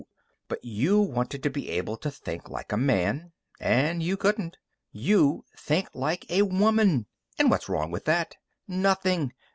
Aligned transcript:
But 0.47 0.65
you 0.65 0.99
wanted 0.99 1.43
to 1.43 1.51
be 1.51 1.69
able 1.69 1.95
to 1.97 2.09
think 2.09 2.49
like 2.49 2.71
a 2.71 2.75
man, 2.75 3.33
and 3.59 4.01
you 4.01 4.17
couldn't. 4.17 4.57
You 4.91 5.45
think 5.55 5.89
like 5.93 6.25
a 6.31 6.41
woman! 6.41 7.05
And 7.37 7.51
what's 7.51 7.69
wrong 7.69 7.91
with 7.91 8.05
that? 8.05 8.35
Nothing! 8.67 9.33